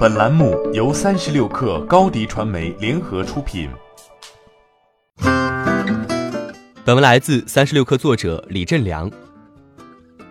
[0.00, 3.68] 本栏目由三十六氪高低传媒联合出品。
[6.86, 9.10] 本文来自三十六氪作者李振良。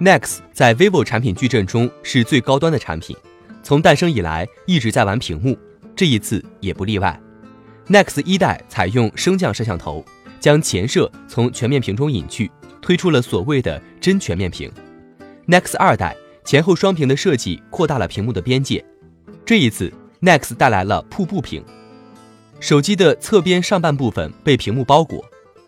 [0.02, 3.16] Nex 在 vivo 产品矩阵中是最高端的产品，
[3.62, 5.55] 从诞生以来一直在玩屏幕，
[5.96, 7.22] 这一次也不例外。
[7.90, 10.04] Nex 一代采用升降摄像头，
[10.40, 12.49] 将前摄从全面屏中隐去，
[12.81, 14.72] 推出了所谓的真全面屏。
[15.47, 18.84] Nex 二代前后双屏的设计扩大了屏幕的边界。
[19.50, 19.91] 这一次
[20.22, 21.63] ，Nex 带来了瀑布屏，
[22.59, 25.26] 手机的侧边上半部分被屏幕包裹，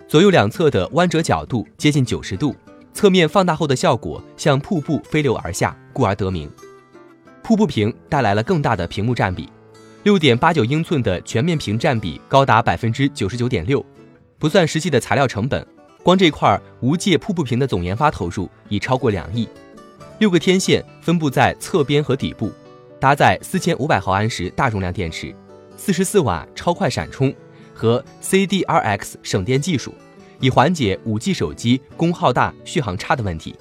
[0.08, 2.56] 左右两侧的弯折角度接近九十度，
[2.94, 6.48] 侧面放大后的效果像瀑布飞流而下，故而得名。
[7.42, 9.50] 瀑布屏带来了更大的屏幕占比，
[10.04, 13.84] 六点八九英寸的全面屏占比高达百分之九十九点六，
[14.38, 15.66] 不算实际的材料成本，
[16.04, 19.50] 光这块无界瀑布屏的总研发投入已超过两亿，
[20.20, 22.52] 六个天线分布在侧边和底部。
[23.02, 25.36] 搭载四千五百毫安时大容量电池，
[25.76, 27.34] 四十四瓦超快闪充
[27.74, 29.92] 和 CDRX 省电技术，
[30.40, 33.56] 以缓解五 G 手机功耗大、续航差的问题。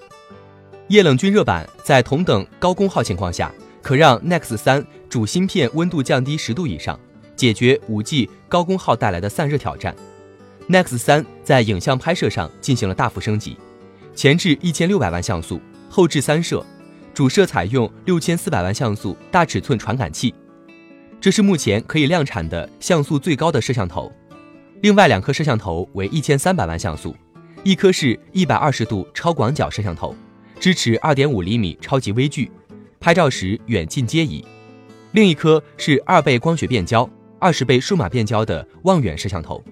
[0.89, 7.01] 液冷均热板在同等高功耗情况下，可让 Nex 三主芯片温度降低十度以上，
[7.35, 9.97] 解决五 G 高功耗带来的散热挑战。
[10.69, 13.57] Nex 三在影像拍摄上进行了大幅升级，
[14.15, 16.63] 前置一千六百万像素，后置三摄。
[17.13, 20.35] 主摄采用六千四百万像素大尺寸传感器，
[21.21, 24.11] 这是目前可以量产的像素最高的摄像头。
[24.81, 27.15] 另外两颗摄像头为一千三百万像素，
[27.65, 30.15] 一颗是一百二十度超广角摄像头，
[30.59, 32.51] 支持二点五厘米超级微距，
[32.99, 34.43] 拍照时远近皆宜；
[35.13, 39.63] 另一颗是二倍光学变焦、二十倍数码变焦的望远摄像头。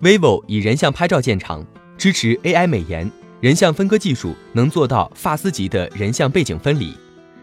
[0.00, 1.64] vivo 以人像拍照见长，
[1.96, 3.08] 支持 AI 美颜。
[3.40, 6.94] 人像分割技术能做到发丝级的人像背景分离，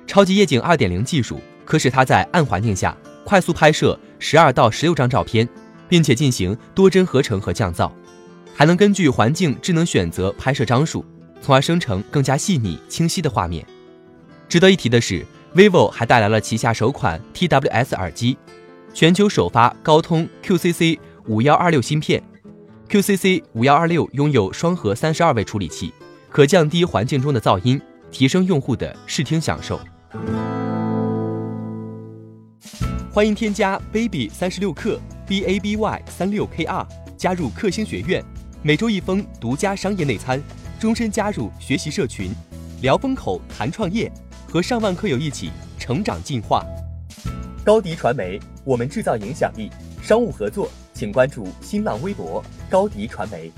[0.07, 5.47] 超级夜景二点零技术可使它在暗环境下快速拍摄十二到十六张照片，
[5.87, 7.91] 并且进行多帧合成和降噪，
[8.55, 11.05] 还能根据环境智能选择拍摄张数，
[11.41, 13.63] 从而生成更加细腻清晰的画面。
[14.49, 15.23] 值得一提的是
[15.55, 18.35] ，vivo 还带来了旗下首款 TWS 耳机，
[18.95, 20.97] 全球首发高通 QCC
[21.27, 22.21] 五幺二六芯片。
[22.93, 25.91] QCC 五幺二六拥有双核三十二位处理器，
[26.29, 27.81] 可降低环境中的噪音，
[28.11, 29.79] 提升用户的视听享受。
[33.11, 36.87] 欢迎添加 baby 三十六克 b a b y 三六 k r
[37.17, 38.23] 加入克星学院，
[38.61, 40.39] 每周一封独家商业内参，
[40.79, 42.29] 终身加入学习社群，
[42.83, 44.11] 聊风口谈创业，
[44.47, 45.49] 和上万课友一起
[45.79, 46.63] 成长进化。
[47.65, 49.71] 高迪传媒，我们制造影响力。
[50.03, 50.69] 商务合作。
[50.93, 53.51] 请关注新浪微博高迪传媒。